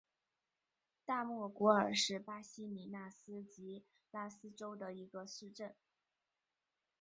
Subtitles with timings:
[1.05, 5.75] 大莫古尔是巴西米纳斯吉拉斯州的一个市镇。